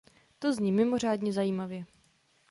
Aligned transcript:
To 0.39 0.53
zní 0.53 0.71
mimořádně 0.71 1.33
zajímavě. 1.33 1.85